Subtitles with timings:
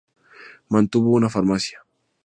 [0.69, 1.85] Mantuvo una farmacia.